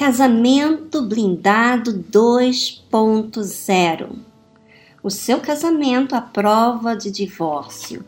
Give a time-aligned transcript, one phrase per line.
[0.00, 4.08] Casamento Blindado 2.0
[5.02, 8.02] O seu casamento à prova de divórcio.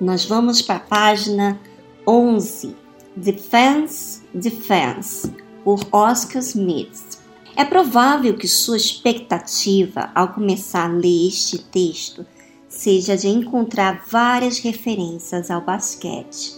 [0.00, 1.60] Nós vamos para a página
[2.04, 2.74] 11.
[3.14, 5.32] Defense, Defense,
[5.62, 7.20] por Oscar Smith.
[7.54, 12.26] É provável que sua expectativa ao começar a ler este texto
[12.68, 16.56] seja de encontrar várias referências ao basquete.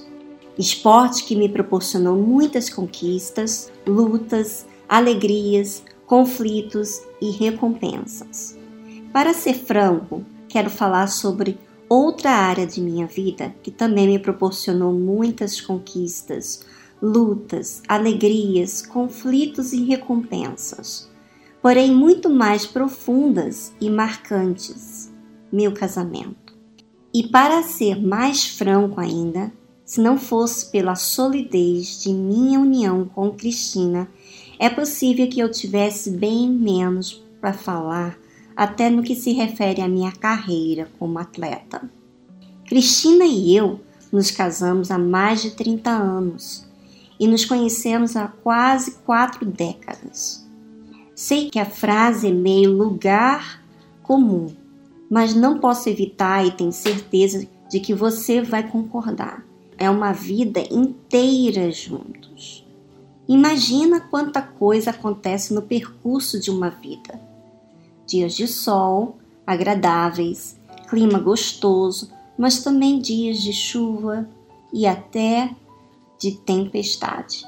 [0.58, 8.56] Esporte que me proporcionou muitas conquistas, lutas, alegrias, conflitos e recompensas.
[9.12, 14.92] Para ser franco, quero falar sobre outra área de minha vida que também me proporcionou
[14.92, 16.64] muitas conquistas,
[17.00, 21.10] lutas, alegrias, conflitos e recompensas,
[21.62, 25.12] porém muito mais profundas e marcantes
[25.52, 26.56] meu casamento.
[27.12, 29.52] E para ser mais franco ainda,
[29.84, 34.08] se não fosse pela solidez de minha união com Cristina,
[34.58, 38.18] é possível que eu tivesse bem menos para falar,
[38.56, 41.88] até no que se refere à minha carreira como atleta.
[42.66, 43.80] Cristina e eu
[44.12, 46.66] nos casamos há mais de 30 anos
[47.20, 50.46] e nos conhecemos há quase quatro décadas.
[51.14, 53.62] Sei que a frase é meio lugar
[54.02, 54.48] comum,
[55.10, 59.44] mas não posso evitar e tenho certeza de que você vai concordar.
[59.76, 62.67] É uma vida inteira juntos.
[63.28, 67.20] Imagina quanta coisa acontece no percurso de uma vida.
[68.06, 74.26] Dias de sol, agradáveis, clima gostoso, mas também dias de chuva
[74.72, 75.54] e até
[76.18, 77.44] de tempestade.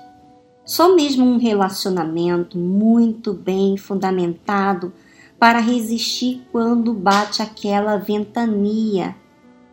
[0.67, 4.93] Só mesmo um relacionamento muito bem fundamentado
[5.39, 9.17] para resistir quando bate aquela ventania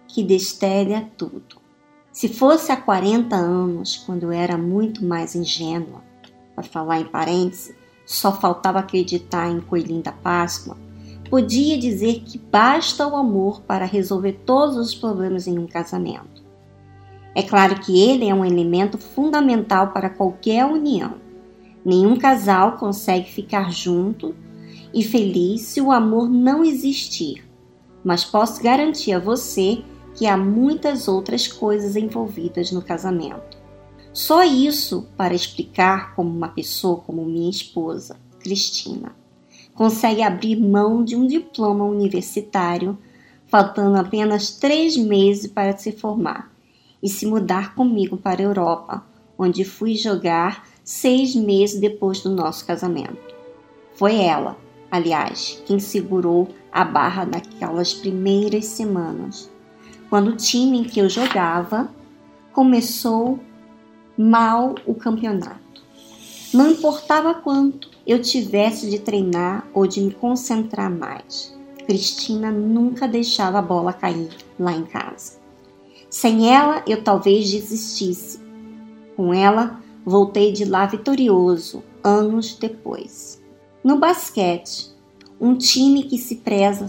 [0.08, 1.67] que destelha tudo.
[2.18, 6.02] Se fosse há 40 anos, quando eu era muito mais ingênua,
[6.56, 7.76] para falar em parênteses,
[8.08, 10.76] só faltava acreditar em Coelhinho da Páscoa,
[11.30, 16.44] podia dizer que basta o amor para resolver todos os problemas em um casamento.
[17.36, 21.18] É claro que ele é um elemento fundamental para qualquer união.
[21.86, 24.36] Nenhum casal consegue ficar junto
[24.92, 27.48] e feliz se o amor não existir,
[28.04, 29.84] mas posso garantir a você
[30.18, 33.56] que há muitas outras coisas envolvidas no casamento.
[34.12, 39.16] Só isso para explicar como uma pessoa como minha esposa, Cristina,
[39.76, 42.98] consegue abrir mão de um diploma universitário,
[43.46, 46.52] faltando apenas três meses para se formar,
[47.02, 49.06] e se mudar comigo para a Europa,
[49.38, 53.36] onde fui jogar seis meses depois do nosso casamento.
[53.94, 54.58] Foi ela,
[54.90, 59.48] aliás, quem segurou a barra naquelas primeiras semanas,
[60.10, 61.90] quando o time em que eu jogava
[62.54, 63.40] começou
[64.18, 65.84] mal o campeonato.
[66.54, 73.60] Não importava quanto eu tivesse de treinar ou de me concentrar mais, Cristina nunca deixava
[73.60, 74.30] a bola cair
[74.60, 75.40] lá em casa.
[76.10, 78.40] Sem ela, eu talvez desistisse.
[79.16, 83.42] Com ela, voltei de lá vitorioso anos depois.
[83.84, 84.90] No basquete,
[85.40, 86.88] um time que se preza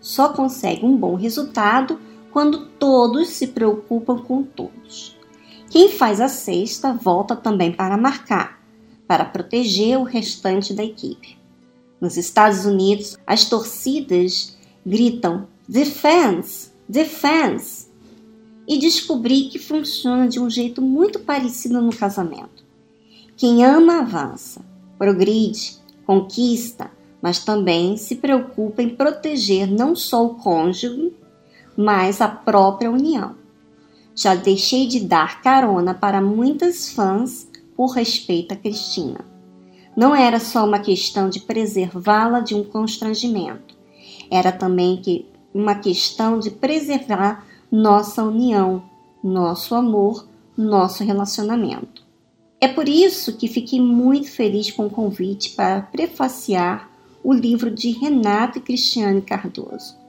[0.00, 1.98] só consegue um bom resultado
[2.36, 5.16] quando todos se preocupam com todos.
[5.70, 8.62] Quem faz a cesta volta também para marcar,
[9.08, 11.38] para proteger o restante da equipe.
[11.98, 14.54] Nos Estados Unidos, as torcidas
[14.84, 17.86] gritam defense, defense,
[18.68, 22.62] e descobri que funciona de um jeito muito parecido no casamento.
[23.34, 24.60] Quem ama avança,
[24.98, 26.90] progride, conquista,
[27.22, 31.14] mas também se preocupa em proteger não só o cônjuge,
[31.76, 33.34] mas a própria união.
[34.14, 39.20] Já deixei de dar carona para muitas fãs por respeito a Cristina.
[39.96, 43.76] Não era só uma questão de preservá-la de um constrangimento,
[44.30, 48.82] era também que uma questão de preservar nossa união,
[49.22, 50.26] nosso amor,
[50.56, 52.04] nosso relacionamento.
[52.60, 56.90] É por isso que fiquei muito feliz com o convite para prefaciar
[57.22, 60.05] o livro de Renato e Cristiane Cardoso.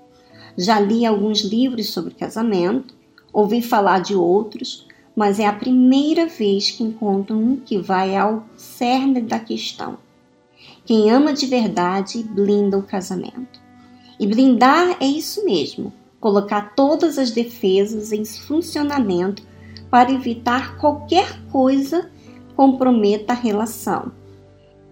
[0.57, 2.95] Já li alguns livros sobre casamento,
[3.31, 8.43] ouvi falar de outros, mas é a primeira vez que encontro um que vai ao
[8.55, 9.97] cerne da questão.
[10.85, 13.59] Quem ama de verdade blinda o casamento.
[14.19, 19.43] E blindar é isso mesmo, colocar todas as defesas em funcionamento
[19.91, 22.09] para evitar qualquer coisa
[22.55, 24.11] comprometa a relação.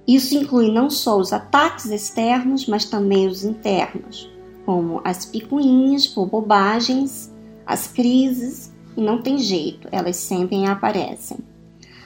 [0.08, 4.30] Isso inclui não só os ataques externos, mas também os internos,
[4.66, 7.32] como as picuinhas por bobagens,
[7.66, 11.38] as crises, e não tem jeito, elas sempre aparecem.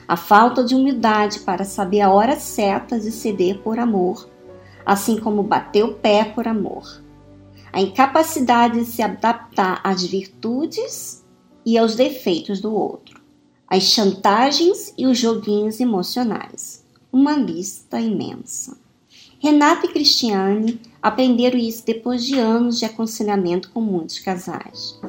[0.08, 4.28] a falta de humildade para saber a hora certa de ceder por amor,
[4.84, 7.00] assim como bater o pé por amor,
[7.72, 11.24] a incapacidade de se adaptar às virtudes
[11.64, 13.20] e aos defeitos do outro,
[13.68, 16.84] as chantagens e os joguinhos emocionais.
[17.12, 18.76] Uma lista imensa.
[19.42, 25.00] Renata e Cristiane aprenderam isso depois de anos de aconselhamento com muitos casais.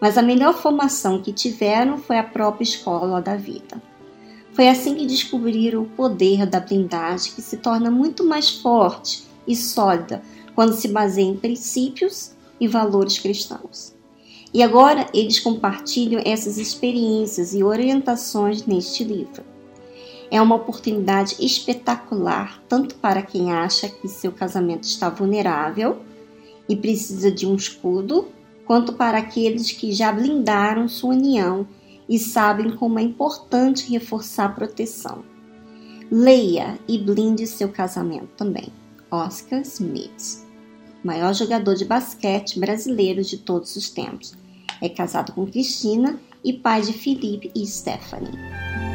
[0.00, 3.82] Mas a melhor formação que tiveram foi a própria escola da vida.
[4.52, 9.56] Foi assim que descobriram o poder da blindagem que se torna muito mais forte e
[9.56, 10.22] sólida
[10.54, 13.92] quando se baseia em princípios e valores cristãos.
[14.54, 19.49] E agora eles compartilham essas experiências e orientações neste livro.
[20.30, 25.98] É uma oportunidade espetacular tanto para quem acha que seu casamento está vulnerável
[26.68, 28.28] e precisa de um escudo,
[28.64, 31.66] quanto para aqueles que já blindaram sua união
[32.08, 35.24] e sabem como é importante reforçar a proteção.
[36.10, 38.68] Leia e blinde seu casamento também.
[39.10, 40.44] Oscar Smith,
[41.02, 44.34] maior jogador de basquete brasileiro de todos os tempos.
[44.80, 48.89] É casado com Cristina e pai de Felipe e Stephanie.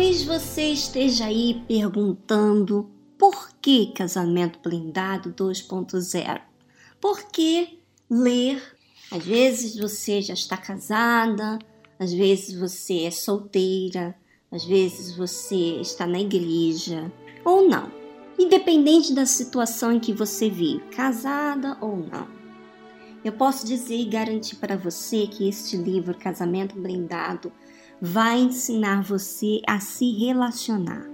[0.00, 6.40] Talvez você esteja aí perguntando por que casamento blindado 2.0?
[6.98, 8.62] Por que ler?
[9.10, 11.58] Às vezes você já está casada,
[11.98, 14.16] às vezes você é solteira,
[14.50, 17.12] às vezes você está na igreja
[17.44, 17.92] ou não.
[18.38, 22.26] Independente da situação em que você vive, casada ou não.
[23.22, 27.52] Eu posso dizer e garantir para você que este livro, Casamento Blindado,
[28.00, 31.06] vai ensinar você a se relacionar.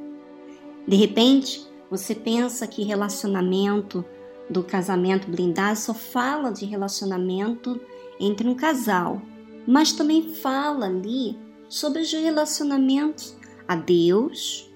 [0.87, 4.05] De repente, você pensa que relacionamento
[4.49, 7.81] do casamento blindado só fala de relacionamento
[8.21, 9.21] entre um casal,
[9.67, 11.37] mas também fala ali
[11.69, 13.37] sobre os relacionamentos
[13.67, 14.71] a Deus,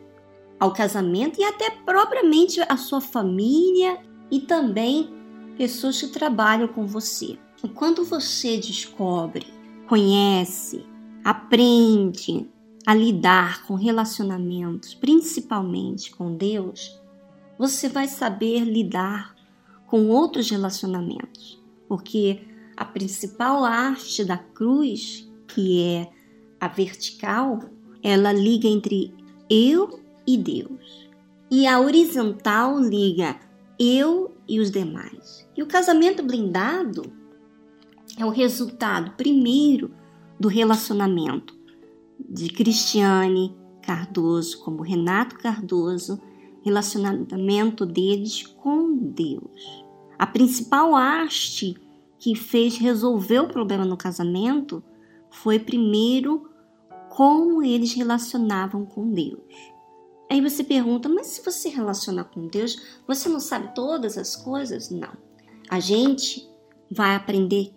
[0.58, 3.98] ao casamento e até propriamente a sua família
[4.30, 5.14] e também
[5.56, 7.38] pessoas que trabalham com você.
[7.62, 9.46] E quando você descobre,
[9.88, 10.84] conhece
[11.24, 12.48] aprende
[12.86, 17.00] a lidar com relacionamentos, principalmente com Deus,
[17.58, 19.34] você vai saber lidar
[19.86, 22.40] com outros relacionamentos, porque
[22.76, 26.10] a principal arte da cruz, que é
[26.58, 27.60] a vertical,
[28.02, 29.14] ela liga entre
[29.48, 31.10] eu e Deus.
[31.50, 33.38] E a horizontal liga
[33.78, 35.48] eu e os demais.
[35.56, 37.12] E o casamento blindado
[38.16, 39.90] é o resultado, primeiro,
[40.40, 41.54] do relacionamento
[42.18, 46.18] de Cristiane Cardoso como Renato Cardoso,
[46.62, 49.84] relacionamento deles com Deus.
[50.18, 51.76] A principal haste
[52.18, 54.82] que fez resolver o problema no casamento
[55.30, 56.50] foi primeiro
[57.10, 59.40] como eles relacionavam com Deus.
[60.30, 64.90] Aí você pergunta, mas se você relaciona com Deus, você não sabe todas as coisas?
[64.90, 65.12] Não.
[65.68, 66.48] A gente
[66.90, 67.74] vai aprender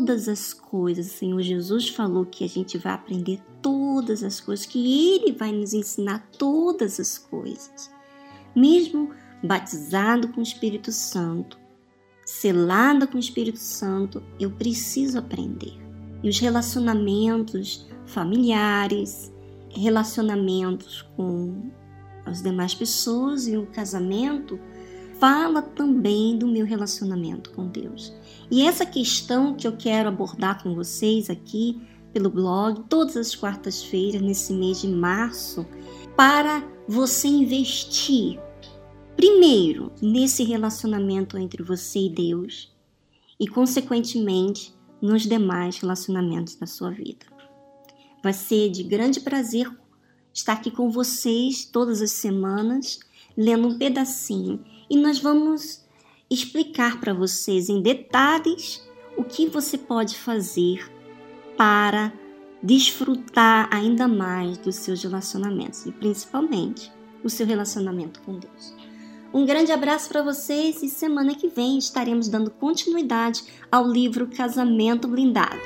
[0.00, 1.08] todas as coisas.
[1.08, 5.52] O Senhor Jesus falou que a gente vai aprender todas as coisas, que Ele vai
[5.52, 7.90] nos ensinar todas as coisas.
[8.56, 9.10] Mesmo
[9.44, 11.58] batizado com o Espírito Santo,
[12.24, 15.74] selada com o Espírito Santo, eu preciso aprender.
[16.22, 19.30] E os relacionamentos familiares,
[19.68, 21.70] relacionamentos com
[22.24, 24.58] as demais pessoas e o casamento
[25.20, 28.12] fala também do meu relacionamento com Deus.
[28.50, 31.80] E essa questão que eu quero abordar com vocês aqui
[32.12, 35.64] pelo blog, todas as quartas-feiras, nesse mês de março,
[36.16, 38.40] para você investir,
[39.14, 42.74] primeiro, nesse relacionamento entre você e Deus
[43.38, 47.26] e, consequentemente, nos demais relacionamentos da sua vida.
[48.22, 49.70] Vai ser de grande prazer
[50.32, 52.98] estar aqui com vocês todas as semanas,
[53.36, 55.84] lendo um pedacinho, e nós vamos
[56.28, 58.84] explicar para vocês em detalhes
[59.16, 60.90] o que você pode fazer
[61.56, 62.12] para
[62.62, 66.92] desfrutar ainda mais dos seus relacionamentos e principalmente
[67.22, 68.74] o seu relacionamento com Deus.
[69.32, 75.06] Um grande abraço para vocês e semana que vem estaremos dando continuidade ao livro Casamento
[75.06, 75.60] Blindado.